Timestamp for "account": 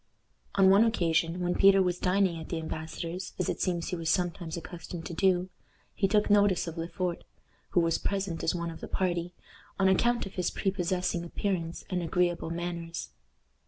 9.87-10.25